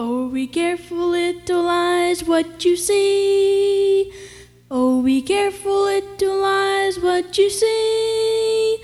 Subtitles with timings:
[0.00, 4.12] Oh, be careful, little eyes, what you see.
[4.70, 8.78] Oh, be careful, little eyes, what you see.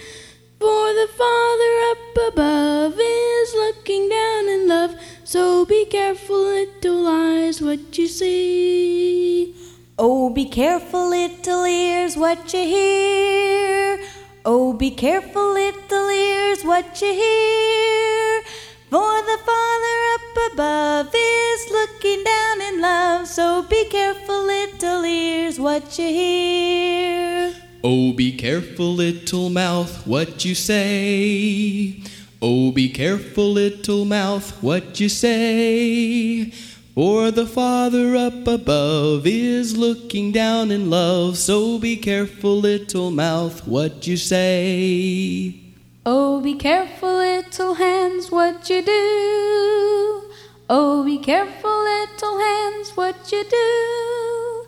[0.58, 4.96] For the Father up above is looking down in love.
[5.22, 9.54] So be careful, little eyes, what you see.
[9.96, 14.00] Oh, be careful, little ears, what you hear.
[14.44, 18.13] Oh, be careful, little ears, what you hear.
[21.54, 23.28] Is looking down in love.
[23.28, 27.54] So be careful, little ears, what you hear.
[27.84, 32.02] Oh, be careful, little mouth, what you say.
[32.42, 36.50] Oh, be careful, little mouth, what you say.
[36.94, 41.36] For the Father up above is looking down in love.
[41.38, 45.54] So be careful, little mouth, what you say.
[46.06, 49.73] Oh, be careful, little hands, what you do.
[50.66, 54.66] Oh, be careful, little hands, what you do.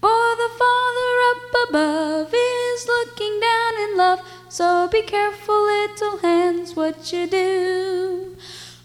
[0.00, 4.20] For the Father up above is looking down in love.
[4.48, 8.36] So be careful, little hands, what you do.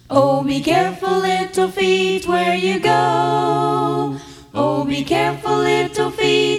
[0.09, 4.17] Oh, be careful, little feet, where you go.
[4.53, 6.59] Oh, be careful, little feet,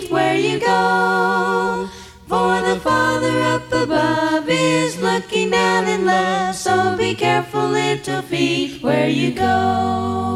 [4.91, 6.55] is looking down in love.
[6.55, 10.30] So be careful, little feet, where you go.